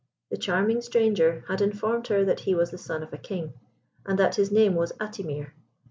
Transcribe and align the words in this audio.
The 0.31 0.37
charming 0.37 0.81
Stranger 0.81 1.45
had 1.47 1.61
informed 1.61 2.07
her 2.07 2.25
that 2.25 2.39
he 2.39 2.55
was 2.55 2.71
the 2.71 2.79
son 2.79 3.03
of 3.03 3.13
a 3.13 3.19
King, 3.19 3.53
and 4.03 4.17
that 4.17 4.33
his 4.33 4.49
name 4.51 4.73
was 4.73 4.93
Atimir. 4.93 5.51